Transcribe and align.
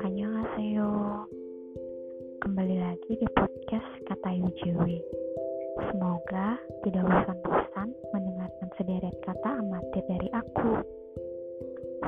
Annyeonghaseyo. 0.00 0.88
Kembali 2.40 2.80
lagi 2.80 3.12
di 3.20 3.28
podcast 3.28 3.84
Kata 4.08 4.32
UJW 4.32 4.88
Semoga 5.84 6.56
tidak 6.80 7.04
bosan-bosan 7.12 7.92
mendengarkan 8.16 8.72
sederet 8.80 9.12
kata 9.20 9.60
amatir 9.60 10.00
dari 10.08 10.28
aku. 10.32 10.80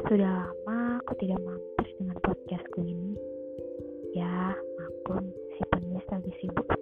Sudah 0.08 0.48
lama 0.48 1.04
aku 1.04 1.12
tidak 1.20 1.44
mampir 1.44 1.92
dengan 2.00 2.16
podcastku 2.24 2.80
ini. 2.88 3.20
Ya, 4.16 4.56
maklum 4.80 5.28
si 5.28 5.60
penulis 5.68 6.08
lagi 6.08 6.32
sibuk 6.40 6.72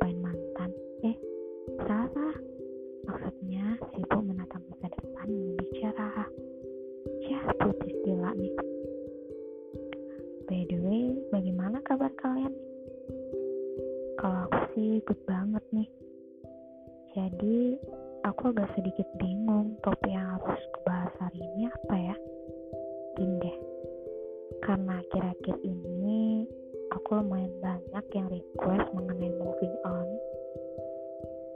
karena 24.73 25.05
akhir-akhir 25.05 25.57
ini 25.69 26.49
aku 26.97 27.21
lumayan 27.21 27.53
banyak 27.61 28.05
yang 28.17 28.25
request 28.33 28.89
mengenai 28.97 29.29
moving 29.37 29.77
on. 29.85 30.09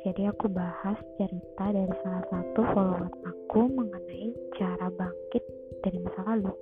Jadi 0.05 0.29
aku 0.29 0.53
bahas 0.53 1.01
cerita 1.17 1.65
dari 1.73 1.97
salah 2.05 2.25
satu 2.29 2.61
follower 2.77 3.09
aku 3.25 3.73
mengenai 3.73 4.37
cara 4.61 4.93
bangkit 4.93 5.41
dari 5.81 5.97
masa 6.05 6.29
lalu 6.29 6.53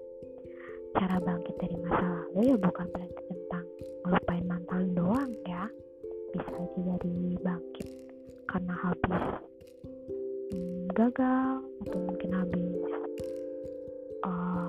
cara 0.95 1.19
bangkit 1.19 1.59
dari 1.59 1.75
masa 1.75 2.07
lalu 2.07 2.55
ya 2.55 2.57
bukan 2.63 2.87
berarti 2.87 3.23
tentang 3.27 3.67
melupain 4.07 4.45
mantan 4.47 4.95
doang 4.95 5.35
ya 5.51 5.67
bisa 6.31 6.55
aja 6.55 6.81
dari 7.03 7.35
bangkit 7.43 7.89
karena 8.47 8.75
habis 8.79 9.23
hmm, 10.55 10.87
gagal 10.95 11.67
atau 11.83 11.99
mungkin 11.99 12.31
habis 12.31 12.79
uh, 14.23 14.64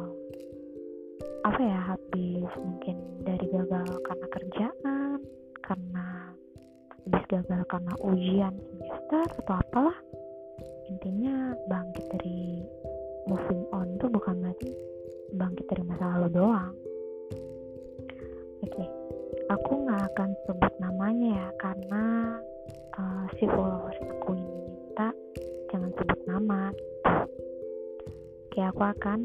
apa 1.46 1.62
ya 1.62 1.80
habis 1.94 2.50
mungkin 2.58 2.98
dari 3.22 3.46
gagal 3.54 3.86
karena 4.02 4.28
kerjaan 4.34 5.18
karena 5.62 6.34
habis 6.90 7.24
gagal 7.30 7.62
karena 7.70 7.94
ujian 8.02 8.54
semester 8.58 9.46
atau 9.46 9.62
apalah 9.62 9.98
intinya 10.90 11.54
bangkit 11.70 12.06
dari 12.18 12.66
moving 13.30 13.62
on 13.78 13.94
tuh 14.02 14.10
bukan 14.10 14.42
berarti 14.42 14.74
bangkit 15.38 15.66
dari 15.70 15.84
masa 15.86 16.18
lalu 16.18 16.34
doang 16.34 16.74
oke 18.66 18.70
okay. 18.74 18.90
aku 19.54 19.72
nggak 19.86 20.02
akan 20.18 20.30
sebut 20.50 20.74
namanya 20.82 21.30
ya 21.30 21.48
karena 21.62 22.04
uh, 22.98 23.26
si 23.38 23.46
followers 23.46 24.02
aku 24.02 24.34
ini 24.34 24.58
minta 24.66 25.14
jangan 25.70 25.94
sebut 25.94 26.20
nama 26.26 26.74
okay, 28.50 28.66
aku 28.66 28.82
akan 28.82 29.20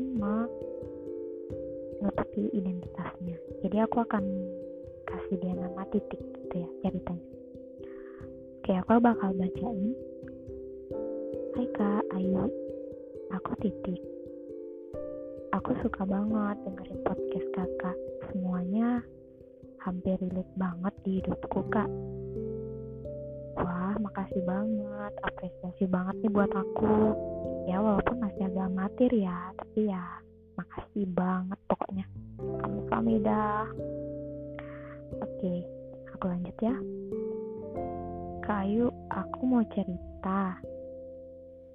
menutupi 2.40 2.56
identitasnya 2.56 3.36
jadi 3.60 3.76
aku 3.84 4.00
akan 4.00 4.24
kasih 5.04 5.36
dia 5.44 5.52
nama 5.52 5.84
titik 5.92 6.20
gitu 6.20 6.54
ya 6.56 6.70
ceritanya 6.80 7.28
oke 8.60 8.72
aku 8.80 8.90
bakal 9.04 9.30
bacain 9.36 9.92
Hai 11.50 11.66
kak 11.76 12.04
Ayu 12.16 12.48
aku 13.34 13.52
titik 13.60 14.00
Aku 15.50 15.74
suka 15.82 16.06
banget 16.06 16.56
dengerin 16.62 17.02
podcast 17.04 17.48
kakak. 17.52 17.98
Semuanya 18.30 19.02
hampir 19.82 20.16
relate 20.22 20.54
banget 20.56 20.94
di 21.02 21.20
hidupku 21.20 21.66
kak. 21.68 21.90
Wah, 23.58 23.98
makasih 23.98 24.40
banget. 24.46 25.12
Apresiasi 25.20 25.84
banget 25.90 26.16
nih 26.22 26.32
buat 26.32 26.54
aku. 26.54 27.12
Ya, 27.66 27.82
walaupun 27.82 28.22
masih 28.22 28.46
agak 28.46 28.72
amatir 28.72 29.10
ya, 29.10 29.52
tapi 29.58 29.90
ya 29.90 30.00
makasih 30.54 31.04
banget 31.12 31.58
pokoknya. 31.66 32.06
Kamu 32.60 32.80
kami 32.92 33.24
dah. 33.24 33.64
Oke, 35.24 35.64
aku 36.12 36.24
lanjut 36.28 36.56
ya. 36.60 36.76
Kayu, 38.44 38.92
aku 39.08 39.40
mau 39.48 39.64
cerita. 39.72 40.60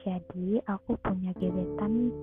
Jadi, 0.06 0.62
aku 0.70 0.94
punya 1.02 1.34
gebetan 1.42 1.90
nih 1.90 2.14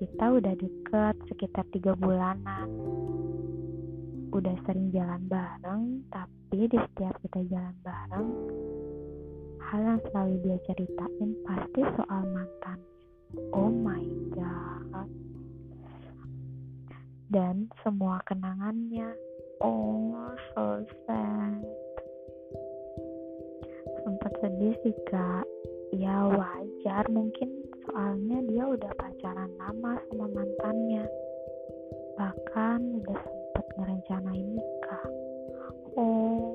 kita 0.00 0.32
udah 0.32 0.56
deket 0.56 1.14
sekitar 1.28 1.64
tiga 1.76 1.92
bulanan. 1.92 2.72
Udah 4.32 4.56
sering 4.64 4.88
jalan 4.96 5.20
bareng, 5.28 6.08
tapi 6.08 6.72
di 6.72 6.78
setiap 6.80 7.20
kita 7.20 7.44
jalan 7.52 7.76
bareng, 7.84 8.28
hal 9.60 9.80
yang 9.84 10.00
selalu 10.08 10.34
dia 10.40 10.58
ceritain 10.64 11.30
pasti 11.44 11.80
soal 11.84 12.22
mantan. 12.32 12.80
Oh 13.52 13.68
my 13.68 14.09
semua 17.84 18.20
kenangannya. 18.28 19.12
Oh, 19.60 20.32
so 20.52 20.84
sad. 21.04 21.64
Sempat 24.04 24.32
sedih 24.40 24.74
sih 24.84 24.96
kak. 25.08 25.44
Ya 25.90 26.24
wajar 26.30 27.04
mungkin 27.10 27.60
soalnya 27.90 28.38
dia 28.46 28.64
udah 28.70 28.92
pacaran 28.94 29.50
lama 29.58 29.98
sama 30.06 30.26
mantannya 30.30 31.04
bahkan 32.14 32.78
udah 33.02 33.18
sempet 33.18 33.66
ngerencanain 33.74 34.48
nikah 34.54 35.06
oh 35.98 36.54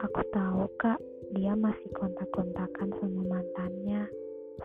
aku 0.00 0.20
tahu 0.32 0.64
kak 0.80 0.96
dia 1.36 1.52
masih 1.58 1.90
kontak-kontakan 1.98 2.94
sama 2.96 3.22
mantannya 3.36 4.08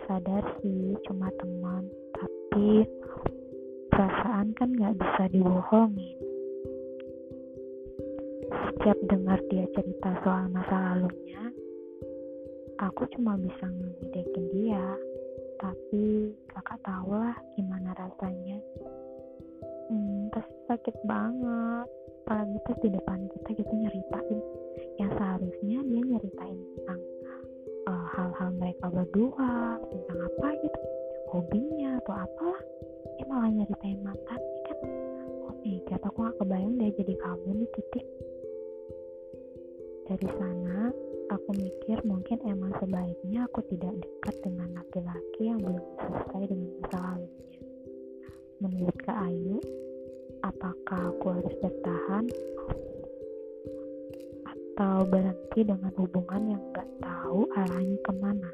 sadar 0.08 0.46
sih 0.64 0.96
cuma 1.10 1.28
teman 1.36 1.90
tapi 2.16 2.88
perasaan 4.02 4.58
kan 4.58 4.70
gak 4.74 4.98
bisa 4.98 5.24
dibohongin 5.30 6.18
setiap 8.50 8.98
dengar 9.06 9.38
dia 9.54 9.70
cerita 9.78 10.10
soal 10.26 10.50
masa 10.50 10.74
lalunya 10.74 11.54
aku 12.82 13.06
cuma 13.14 13.38
bisa 13.38 13.66
ngedekin 13.70 14.46
dia. 14.58 14.86
Tapi 15.62 16.34
kakak 16.50 16.82
tahu 16.82 17.14
lah 17.14 17.38
gimana 17.54 17.94
rasanya. 17.94 18.58
Hmm, 19.94 20.34
pasti 20.34 20.58
sakit 20.66 20.96
banget. 21.06 21.88
Apalagi 22.26 22.58
pas 22.66 22.78
di 22.82 22.90
depan 22.90 23.20
kita 23.30 23.50
gitu 23.62 23.74
nyeritain. 23.78 24.42
Yang 24.98 25.12
seharusnya 25.22 25.80
dia 25.86 26.02
nyeritain 26.02 26.58
tentang 26.58 27.02
uh, 27.86 28.06
hal-hal 28.18 28.50
mereka 28.58 28.90
berdua 28.90 29.78
tentang 29.94 30.20
apa 30.26 30.48
gitu. 30.58 30.82
Hobinya 31.32 32.02
atau 32.02 32.14
apalah 32.18 32.62
dia 33.18 33.26
malah 33.30 33.50
nyeritain 33.50 34.00
mantan 34.04 34.42
kan 34.68 34.78
oh 35.48 35.56
my 35.62 35.78
aku 36.02 36.18
gak 36.26 36.36
kebayang 36.42 36.76
dia 36.78 36.90
jadi 36.96 37.14
kamu 37.18 37.48
nih 37.62 37.70
titik 37.76 38.06
dari 40.12 40.28
sana 40.36 40.92
aku 41.32 41.56
mikir 41.56 41.98
mungkin 42.04 42.44
emang 42.44 42.76
sebaiknya 42.84 43.48
aku 43.48 43.64
tidak 43.72 43.96
dekat 44.04 44.36
dengan 44.44 44.68
laki-laki 44.76 45.42
yang 45.48 45.64
belum 45.64 45.86
selesai 45.96 46.44
dengan 46.52 46.70
masa 46.84 46.98
lalunya. 47.00 47.60
Menurut 48.60 48.98
Kak 49.08 49.18
Ayu, 49.32 49.58
apakah 50.44 51.02
aku 51.16 51.26
harus 51.32 51.56
bertahan 51.64 52.26
atau 54.44 54.96
berhenti 55.08 55.60
dengan 55.64 55.92
hubungan 55.96 56.44
yang 56.60 56.64
gak 56.76 56.90
tahu 57.00 57.48
arahnya 57.56 57.98
ke 58.04 58.14
mana? 58.20 58.52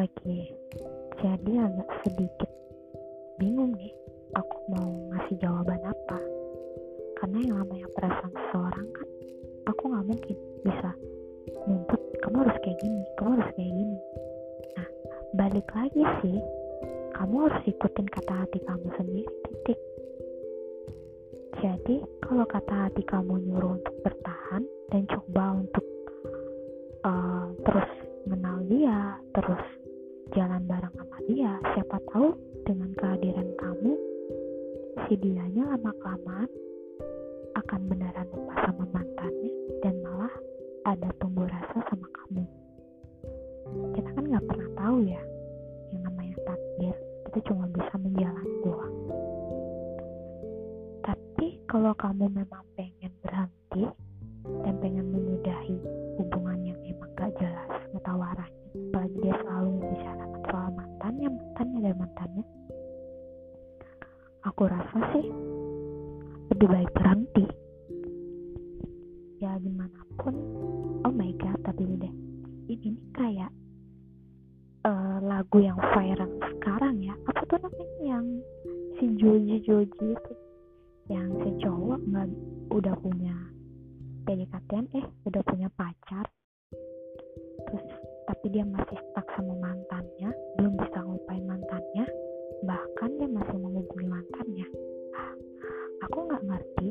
Oke, 0.00 0.38
jadi 1.22 1.52
agak 1.70 1.88
sedikit 2.02 2.50
bingung 3.38 3.78
nih 3.78 3.94
aku 4.34 4.56
mau 4.74 4.90
ngasih 5.14 5.38
jawaban 5.38 5.80
apa. 5.86 6.18
Karena 7.22 7.38
yang 7.46 7.56
namanya 7.62 7.86
perasaan 7.94 8.34
seseorang 8.34 8.88
kan 8.90 9.08
aku 9.70 9.82
nggak 9.86 10.06
mungkin 10.10 10.36
bisa 10.66 10.90
nuntut 11.66 12.00
kamu 12.22 12.36
harus 12.46 12.56
kayak 12.62 12.78
gini 12.82 13.02
kamu 13.18 13.28
harus 13.38 13.50
kayak 13.54 13.72
gini 13.74 13.98
nah 14.78 14.88
balik 15.38 15.68
lagi 15.74 16.02
sih 16.22 16.38
kamu 17.14 17.34
harus 17.46 17.62
ikutin 17.66 18.08
kata 18.10 18.32
hati 18.34 18.58
kamu 18.66 18.86
sendiri 18.98 19.32
titik 19.46 19.80
jadi 21.62 21.96
kalau 22.22 22.44
kata 22.46 22.74
hati 22.88 23.02
kamu 23.06 23.38
nyuruh 23.46 23.78
untuk 23.78 23.94
bertahan 24.02 24.62
dan 24.90 25.02
coba 25.06 25.62
untuk 25.62 25.86
uh, 27.06 27.46
terus 27.62 27.90
mengenal 28.26 28.58
dia 28.66 28.98
terus 29.34 29.62
jalan 30.32 30.62
bareng 30.64 30.94
sama 30.96 31.18
dia 31.28 31.52
siapa 31.76 31.96
tahu 32.12 32.32
dengan 32.64 32.90
kehadiran 32.96 33.48
kamu 33.60 33.92
si 35.08 35.14
dianya 35.20 35.76
lama 35.76 35.92
kelamaan 36.00 36.50
akan 37.56 37.80
beneran 37.88 38.28
lupa 38.32 38.54
sama 38.64 38.84
mantannya 38.92 39.52
dan 39.84 39.94
malah 40.00 40.34
ada 40.88 41.08
tumbuh 41.20 41.44
rasa 41.46 41.78
sama 41.88 42.08
kamu. 42.10 42.22
tahu 44.82 45.08
ya 45.08 45.22
yang 45.94 46.02
namanya 46.04 46.36
takdir 46.42 46.96
kita 47.30 47.38
cuma 47.46 47.64
bisa 47.70 47.94
menjalani 48.02 48.56
doang 48.66 48.96
tapi 51.06 51.56
kalau 51.70 51.94
kamu 51.96 52.28
memang 52.28 52.64
pengen 52.74 52.91
rasa 64.92 65.08
sih? 65.16 65.26
Lebih 66.52 66.68
baik 66.68 66.90
berhenti. 66.92 67.48
Ya 69.40 69.56
gimana 69.56 70.00
pun 70.20 70.36
oh 71.08 71.12
my 71.16 71.32
god 71.40 71.56
tapi 71.64 71.88
udah 71.88 72.12
ini, 72.68 72.76
ini 72.76 73.00
kayak 73.16 73.48
uh, 74.84 75.16
lagu 75.24 75.64
yang 75.64 75.80
viral 75.96 76.28
sekarang 76.60 77.00
ya. 77.00 77.16
Apa 77.24 77.40
tuh 77.48 77.56
namanya? 77.64 77.88
Yang 78.04 78.24
si 79.00 79.04
Joji 79.16 79.56
Joji 79.64 80.06
itu. 80.12 80.32
Yang 81.08 81.28
si 81.40 81.50
cowok 81.64 82.00
nggak 82.12 82.28
udah 82.68 82.94
punya 83.00 83.36
PDKT 84.28 84.70
eh 84.92 85.06
udah 85.24 85.42
punya 85.48 85.72
pacar. 85.72 86.28
Terus 87.64 87.86
tapi 88.28 88.46
dia 88.52 88.68
masih 88.68 89.00
stuck 89.08 89.24
sama 89.40 89.56
mantannya 89.56 90.30
belum 90.60 90.76
bisa 90.76 91.00
ngelupain 91.00 91.48
mantannya 91.48 92.06
bahkan 92.62 93.10
dia 93.18 93.28
masih 93.28 93.56
menghubungi 93.58 94.06
mantannya. 94.06 94.66
Aku 96.08 96.18
nggak 96.26 96.44
ngerti 96.46 96.88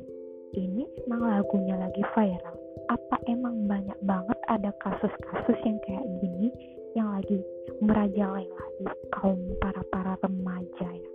ini 0.55 0.83
emang 1.07 1.23
lagunya 1.23 1.75
lagi 1.79 2.03
viral 2.15 2.61
apa 2.91 3.15
emang 3.31 3.67
banyak 3.71 3.95
banget 4.03 4.39
ada 4.51 4.71
kasus-kasus 4.83 5.57
yang 5.63 5.79
kayak 5.87 6.03
gini 6.19 6.51
yang 6.91 7.07
lagi 7.07 7.39
merajalela 7.79 8.63
di 8.83 8.85
kaum 9.15 9.39
para 9.63 9.79
para 9.87 10.19
remaja 10.19 10.87
ya? 10.91 11.11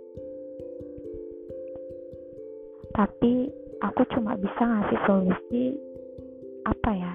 Tapi 2.97 3.53
aku 3.85 4.01
cuma 4.17 4.33
bisa 4.41 4.57
ngasih 4.57 4.99
solusi 5.05 5.63
apa 6.65 6.91
ya 6.97 7.13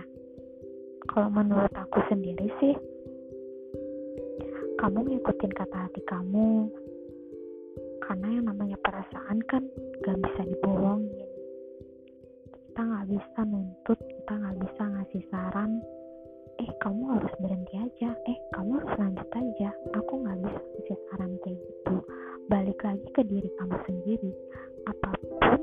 kalau 1.11 1.27
menurut 1.27 1.75
aku 1.75 1.99
sendiri 2.07 2.47
sih 2.63 2.75
kamu 4.79 5.11
ngikutin 5.11 5.53
kata 5.59 5.77
hati 5.91 6.03
kamu 6.07 6.71
karena 8.03 8.27
yang 8.35 8.47
namanya 8.51 8.79
perasaan 8.83 9.39
kan 9.47 9.63
gak 10.03 10.19
bisa 10.19 10.43
dibohongin. 10.43 11.31
Kita 12.73 12.81
nggak 12.89 13.07
bisa 13.13 13.41
nuntut 13.45 14.01
kita 14.01 14.33
nggak 14.33 14.57
bisa 14.65 14.83
ngasih 14.83 15.23
saran. 15.29 15.71
Eh 16.57 16.71
kamu 16.81 17.05
harus 17.21 17.33
berhenti 17.39 17.75
aja. 17.77 18.11
Eh 18.27 18.39
kamu 18.57 18.81
harus 18.81 18.95
lanjut 18.97 19.29
aja. 19.29 19.71
Aku 19.93 20.13
nggak 20.25 20.39
bisa 20.41 20.61
ngasih 20.61 20.99
saran 21.09 21.33
kayak 21.45 21.59
gitu. 21.61 21.97
Balik 22.49 22.81
lagi 22.81 23.09
ke 23.13 23.23
diri 23.29 23.49
kamu 23.61 23.77
sendiri. 23.85 24.33
Apa 24.89 25.11
pun 25.21 25.61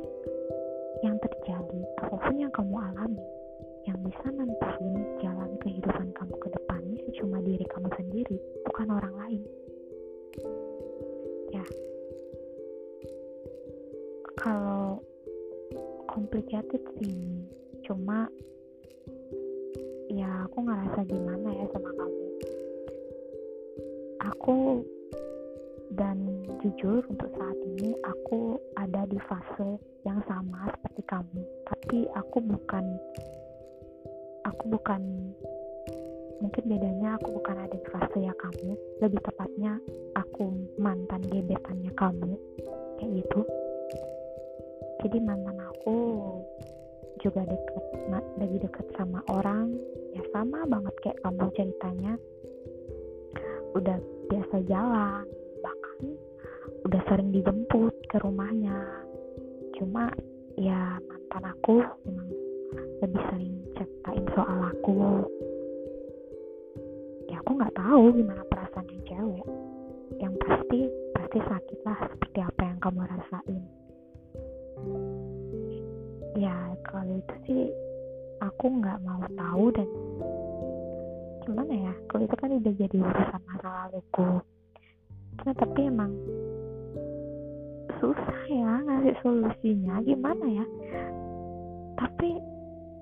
yang 1.01 1.17
terjadi 1.17 1.81
apa 2.03 2.15
pun 2.19 2.35
yang 2.37 2.51
kamu 2.51 2.75
alami 2.75 3.23
yang 3.87 3.97
bisa 4.03 4.27
nentuin 4.29 5.01
kalau 14.39 15.03
complicated 16.07 16.79
sih 16.95 17.43
cuma 17.83 18.31
ya 20.07 20.47
aku 20.47 20.63
ngerasa 20.63 20.99
gimana 21.05 21.49
ya 21.51 21.65
sama 21.75 21.91
kamu. 21.91 22.25
Aku 24.31 24.57
dan 25.99 26.17
jujur 26.63 27.03
untuk 27.11 27.29
saat 27.35 27.57
ini 27.75 27.91
aku 28.07 28.55
ada 28.79 29.03
di 29.11 29.19
fase 29.27 29.75
yang 30.07 30.23
sama 30.23 30.71
seperti 30.71 31.03
kamu. 31.11 31.41
Tapi 31.67 31.97
aku 32.15 32.37
bukan 32.39 32.85
aku 34.47 34.63
bukan 34.71 35.01
mungkin 36.39 36.63
bedanya 36.71 37.19
aku 37.19 37.35
bukan 37.35 37.55
ada 37.59 37.75
di 37.75 37.87
fase 37.91 38.17
ya 38.23 38.33
kamu. 38.39 38.71
Lebih 39.03 39.19
tepatnya 39.19 39.75
aku 40.15 40.55
mantan 40.79 41.21
gebetannya 41.27 41.91
kamu. 41.99 42.33
Kayak 42.99 43.23
gitu 43.23 43.41
jadi 44.99 45.17
mantan 45.23 45.55
aku 45.63 45.97
juga 47.23 47.47
deket 47.47 47.85
lagi 48.39 48.57
deket 48.59 48.87
sama 48.95 49.19
orang 49.31 49.71
ya 50.11 50.23
sama 50.35 50.67
banget 50.67 50.95
kayak 50.99 51.19
kamu 51.23 51.47
ceritanya. 51.55 52.13
Udah 53.79 53.95
biasa 54.27 54.55
jalan 54.67 55.23
bahkan 55.63 55.99
udah 56.83 57.01
sering 57.07 57.31
dijemput 57.31 57.95
ke 58.11 58.17
rumahnya. 58.19 58.75
Cuma 59.79 60.11
ya 60.59 60.99
mantan 61.07 61.43
aku 61.47 61.79
memang 62.03 62.29
lebih 62.99 63.23
sering 63.31 63.55
ceritain 63.79 64.25
soal 64.35 64.59
aku. 64.67 65.23
Ya 67.31 67.39
aku 67.39 67.51
nggak 67.55 67.75
tahu 67.75 68.03
gimana 68.19 68.43
perasaan 68.51 68.87
yang 68.91 69.03
cewek. 69.07 69.47
Yang 70.19 70.33
pasti 70.43 70.79
pasti 71.15 71.39
sakit 71.39 71.79
lah 71.87 71.99
seperti 72.03 72.39
apa 72.43 72.61
yang 72.67 72.77
kamu 72.83 73.01
rasain 73.07 73.78
ya 76.39 76.55
kalau 76.87 77.13
itu 77.19 77.35
sih 77.47 77.61
aku 78.39 78.65
nggak 78.79 78.99
mau 79.03 79.23
tahu 79.35 79.65
dan 79.75 79.89
gimana 81.43 81.73
ya 81.73 81.93
kalau 82.07 82.23
itu 82.23 82.35
kan 82.39 82.49
udah 82.55 82.73
jadi 82.77 82.97
urusan 83.01 83.41
masa 83.49 83.67
laluku. 83.67 84.29
Nah 85.43 85.53
tapi 85.55 85.79
emang 85.87 86.11
susah 87.99 88.41
ya 88.47 88.71
ngasih 88.85 89.15
solusinya 89.19 89.99
gimana 90.05 90.45
ya? 90.47 90.65
Tapi 91.99 92.39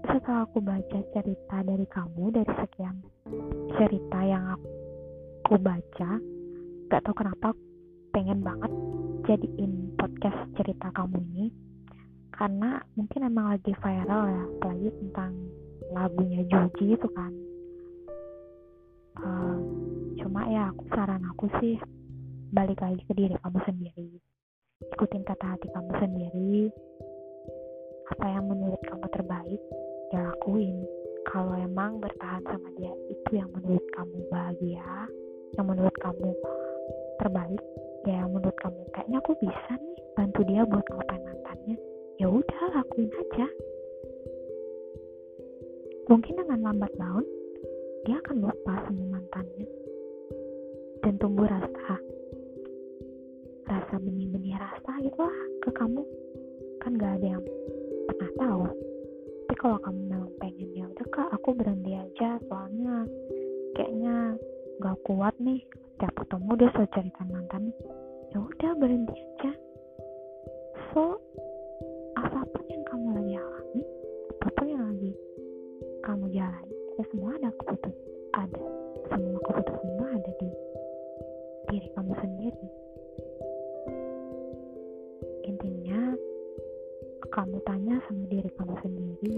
setelah 0.08 0.48
aku 0.48 0.64
baca 0.64 1.00
cerita 1.14 1.58
dari 1.62 1.86
kamu 1.86 2.24
dari 2.32 2.52
sekian 2.64 2.96
cerita 3.76 4.20
yang 4.24 4.56
aku 5.44 5.60
baca 5.60 6.12
gak 6.88 7.02
tau 7.04 7.14
kenapa 7.14 7.52
pengen 8.16 8.40
banget 8.40 8.72
jadiin 9.28 9.92
podcast 10.00 10.40
cerita 10.56 10.88
kamu 10.96 11.20
ini 11.36 11.46
karena 12.38 12.78
mungkin 12.94 13.26
emang 13.26 13.58
lagi 13.58 13.74
viral 13.74 14.24
ya 14.30 14.44
apalagi 14.46 14.90
tentang 14.94 15.34
lagunya 15.90 16.42
Joji 16.46 16.94
itu 16.94 17.08
kan. 17.18 17.34
Uh, 19.18 19.58
cuma 20.22 20.46
ya 20.46 20.70
aku 20.70 20.86
saran 20.94 21.26
aku 21.34 21.50
sih 21.58 21.82
balik 22.54 22.78
lagi 22.78 23.02
ke 23.10 23.14
diri 23.18 23.34
kamu 23.42 23.60
sendiri. 23.66 24.10
Ikutin 24.94 25.26
kata 25.26 25.58
hati 25.58 25.68
kamu 25.74 25.92
sendiri. 25.98 26.70
Apa 28.14 28.26
yang 28.30 28.46
menurut 28.46 28.82
kamu 28.86 29.06
terbaik 29.10 29.62
ya 30.14 30.22
lakuin. 30.30 30.78
Kalau 31.34 31.58
emang 31.58 31.98
bertahan 31.98 32.46
sama 32.46 32.70
dia 32.78 32.94
itu 33.10 33.30
yang 33.34 33.50
menurut 33.50 33.84
kamu 33.98 34.18
bahagia. 34.30 34.86
Yang 35.58 35.66
menurut 35.74 35.96
kamu 35.98 36.30
terbaik 37.18 37.64
ya 38.06 38.22
yang 38.22 38.30
menurut 38.30 38.58
kamu. 38.62 38.78
Kayaknya 38.94 39.18
aku 39.26 39.34
bisa 39.42 39.74
nih 39.74 40.00
bantu 40.14 40.40
dia 40.46 40.62
buat 40.70 40.86
ngelupain 40.86 41.26
mantannya 41.26 41.97
ya 42.18 42.28
udah 42.30 42.62
lakuin 42.74 43.14
aja. 43.14 43.48
Mungkin 46.10 46.34
dengan 46.40 46.60
lambat 46.66 46.90
laun 46.98 47.26
dia 48.08 48.18
akan 48.24 48.42
lupa 48.42 48.74
sama 48.88 49.04
mantannya. 49.14 49.68
Dan 51.06 51.20
tumbuh 51.22 51.46
rasa. 51.46 52.00
Rasa 53.68 53.96
benih-benih 54.02 54.58
rasa 54.58 54.92
gitu 55.04 55.20
lah 55.22 55.40
ke 55.62 55.70
kamu. 55.78 56.02
Kan 56.82 56.98
gak 56.98 57.22
ada 57.22 57.28
yang 57.38 57.44
pernah 58.10 58.32
tahu. 58.40 58.64
Tapi 59.46 59.56
kalau 59.60 59.78
kamu 59.84 60.00
memang 60.08 60.32
pengen 60.42 60.70
ya 60.74 60.86
udah 60.90 61.08
kak 61.14 61.30
aku 61.36 61.54
berhenti 61.54 61.94
aja. 61.94 62.40
Soalnya 62.50 63.06
kayaknya 63.78 64.16
gak 64.82 64.98
kuat 65.06 65.36
nih. 65.38 65.62
Setiap 65.98 66.14
ketemu 66.24 66.50
dia 66.56 66.70
selalu 66.74 66.94
cerita 66.94 67.22
mantan 67.30 67.64
ya 68.32 68.38
udah 68.42 68.72
berhenti 68.80 69.16
aja. 69.18 69.52
So 70.96 71.27
diri 81.88 81.96
kamu 81.96 82.14
sendiri. 82.20 82.68
Intinya 85.48 86.02
kamu 87.32 87.58
tanya 87.64 87.96
sama 88.04 88.24
diri 88.28 88.50
kamu 88.60 88.76
sendiri 88.84 89.38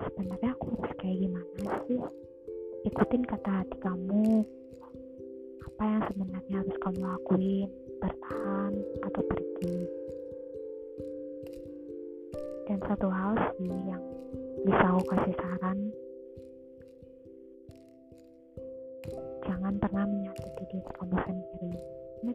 sebenarnya 0.00 0.56
aku 0.56 0.72
harus 0.72 0.92
kayak 0.96 1.20
gimana 1.20 1.64
sih? 1.84 2.00
Ikutin 2.88 3.28
kata 3.28 3.50
hati 3.60 3.76
kamu. 3.84 4.40
Apa 5.68 5.82
yang 5.84 6.02
sebenarnya 6.08 6.56
harus 6.64 6.76
kamu 6.80 7.00
lakuin? 7.04 7.68
Bertahan 8.00 8.72
atau 9.04 9.22
pergi? 9.28 9.76
Dan 12.64 12.78
satu 12.88 13.08
hal 13.12 13.36
sih 13.60 13.68
yang 13.68 14.04
bisa 14.64 14.84
aku 14.96 15.02
kasih 15.12 15.34
saran 15.36 15.92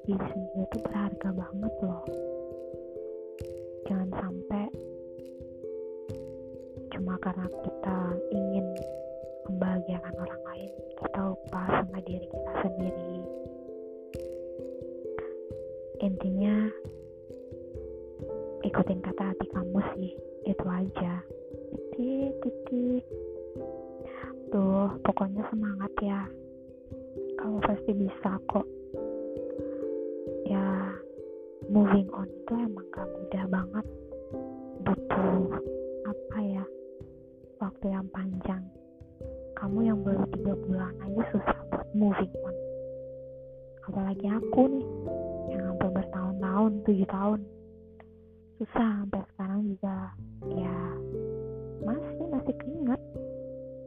sendiri 0.10 0.66
itu 0.66 0.78
berharga 0.82 1.30
banget 1.30 1.74
loh. 1.86 2.04
Jangan 3.86 4.10
sampai 4.18 4.66
cuma 6.90 7.14
karena 7.22 7.46
kita 7.62 7.98
ingin 8.34 8.66
membahagiakan 9.46 10.16
orang 10.18 10.42
lain 10.50 10.72
kita 10.98 11.20
lupa 11.22 11.62
sama 11.70 11.98
diri 12.02 12.26
kita 12.26 12.54
sendiri. 12.66 13.14
Intinya 16.02 16.56
ikutin 18.66 19.00
kata 19.06 19.24
hati 19.34 19.46
kamu 19.54 19.80
sih 19.94 20.12
itu 20.50 20.66
aja. 20.66 21.14
Titik 21.94 22.34
titik. 22.42 23.06
Tuh 24.50 24.98
pokoknya 25.06 25.46
semangat 25.54 25.94
ya. 26.02 26.26
Kamu 27.38 27.62
pasti 27.62 27.92
bisa 27.94 28.42
kok 28.50 28.66
moving 31.72 32.12
on 32.12 32.28
itu 32.28 32.54
emang 32.60 32.84
gak 32.92 33.08
mudah 33.08 33.46
banget. 33.48 33.86
Butuh 34.84 35.56
apa 36.04 36.38
ya? 36.44 36.66
Waktu 37.64 37.86
yang 37.96 38.08
panjang. 38.12 38.64
Kamu 39.56 39.80
yang 39.80 40.04
baru 40.04 40.28
tiga 40.36 40.54
bulan 40.68 40.92
aja 41.00 41.24
susah 41.32 41.60
buat 41.72 41.88
moving 41.96 42.34
on. 42.44 42.56
Apalagi 43.88 44.28
aku 44.28 44.62
nih 44.68 44.88
yang 45.56 45.62
hampir 45.72 45.90
bertahun-tahun 45.96 46.72
tujuh 46.84 47.08
tahun. 47.08 47.40
Susah 48.60 48.88
sampai 49.08 49.24
sekarang 49.32 49.72
juga 49.72 50.12
ya 50.52 50.78
masih 51.88 52.26
masih 52.36 52.54
keinget. 52.60 53.02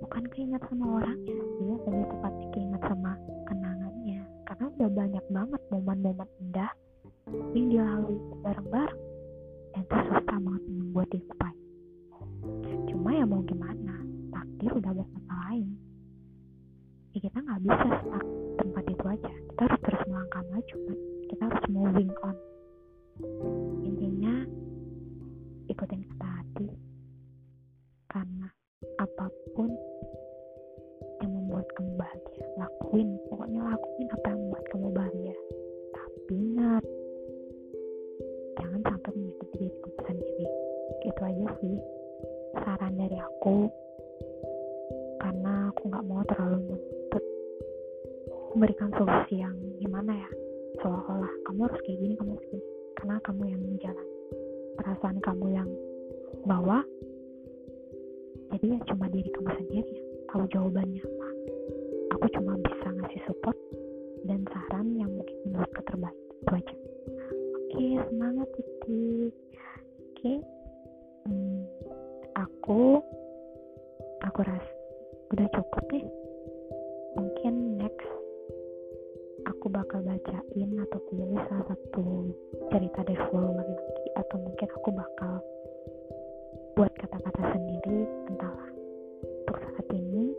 Bukan 0.01 0.25
keinget 0.33 0.63
sama 0.73 1.05
orangnya 1.05 1.37
dia 1.61 1.77
lebih 1.85 2.07
tepatnya 2.17 2.47
keinget 2.57 2.83
sama 2.89 3.13
kenangannya. 3.45 4.25
Karena 4.49 4.65
udah 4.73 4.89
banyak 4.89 5.25
banget 5.29 5.61
momen-momen 5.69 6.29
indah 6.41 6.73
yang 7.55 7.67
dilalui 7.71 8.19
bareng-bareng. 8.43 9.03
Dan 9.75 9.83
susah 9.91 10.39
banget 10.39 10.63
membuat 10.71 11.09
dilupain 11.11 11.59
cuma 12.89 13.11
ya 13.21 13.25
mau 13.25 13.43
gimana 13.45 14.01
takdir 14.33 14.71
udah 14.73 14.93
berkata 14.93 15.35
lain. 15.49 15.69
Ya 17.15 17.19
kita 17.21 17.39
nggak 17.41 17.61
bisa 17.65 17.89
stuck 18.01 18.27
tempat 18.61 18.85
itu 18.91 19.05
aja. 19.09 19.35
Kita 19.35 19.61
harus 19.69 19.81
terus 19.85 20.03
melangkah 20.09 20.43
maju 20.51 20.77
kan 20.89 20.99
kita 21.29 21.43
harus 21.49 21.65
moving 21.71 22.11
on. 22.25 22.37
Intinya 23.87 24.35
ikutin 25.69 26.01
kata 26.13 26.29
hati. 26.29 26.69
Karena 28.11 28.49
apa 29.01 29.27
pun 29.57 29.71
yang 31.23 31.33
membuat 31.33 31.67
kamu 31.79 31.93
bahagia 31.97 32.45
lakuin. 32.61 33.09
Pokoknya 33.33 33.61
lakuin 33.73 34.09
apa 34.13 34.27
yang 34.29 34.41
membuat 34.49 34.65
kamu 34.69 34.89
bahagia 34.93 35.24
sih 41.65 41.81
saran 42.61 42.95
dari 43.01 43.17
aku. 43.17 43.73
Karena 45.17 45.73
aku 45.73 45.89
nggak 45.89 46.05
mau 46.05 46.21
terlalu 46.29 46.61
menuntut 46.69 47.25
memberikan 48.53 48.93
solusi 49.01 49.41
yang 49.41 49.57
gimana 49.81 50.13
ya 50.13 50.31
seolah-olah 50.85 51.33
kamu 51.49 51.61
harus 51.65 51.81
kayak 51.89 51.99
gini 52.05 52.15
kamu 52.21 52.37
harus 52.37 52.47
gini. 52.53 52.65
Karena 53.01 53.17
kamu 53.25 53.43
yang 53.49 53.63
menjalani 53.65 54.17
perasaan 54.77 55.19
kamu 55.25 55.47
yang 55.57 55.71
bawa 56.45 56.85
jadi 58.53 58.77
ya 58.77 58.81
cuma 58.93 59.09
diri 59.09 59.31
kamu 59.33 59.51
sendiri 59.57 59.91
yang 59.97 60.07
tahu 60.31 60.45
jawabannya. 60.53 61.03
Apa 61.03 61.27
aku 62.15 62.27
cuma 62.39 62.53
bisa 62.61 62.87
ngasih 62.93 63.21
support 63.27 63.59
dan 64.29 64.45
saran 64.53 64.95
yang 64.95 65.11
mungkin 65.11 65.37
menurut 65.49 65.73
terbaik. 65.75 66.19
Itu 66.45 66.53
aja. 66.53 66.75
Oke 67.57 67.87
semangat 68.13 68.49
titik 68.55 69.35
oke 70.15 70.54
aku 72.65 72.97
aku 74.25 74.41
rasa 74.41 74.73
udah 75.37 75.47
cukup 75.53 75.85
nih. 75.93 76.09
Mungkin 77.13 77.77
next 77.77 78.09
aku 79.45 79.69
bakal 79.69 80.01
bacain 80.01 80.73
atau 80.89 80.97
pilih 81.13 81.45
salah 81.45 81.69
satu 81.69 82.33
cerita 82.73 83.05
follower 83.29 83.69
lagi 83.69 84.09
atau 84.17 84.37
mungkin 84.41 84.69
aku 84.81 84.89
bakal 84.97 85.45
buat 86.73 86.89
kata-kata 86.97 87.53
sendiri 87.53 88.09
entahlah. 88.33 88.73
Untuk 89.45 89.61
saat 89.61 89.85
ini 89.93 90.33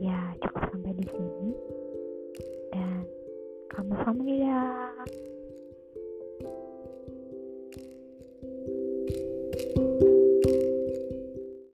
ya 0.00 0.16
cukup 0.40 0.72
sampai 0.72 0.92
di 0.96 1.04
sini. 1.04 1.48
Dan 2.72 3.04
kamu 3.76 3.92
familiar 4.08 5.04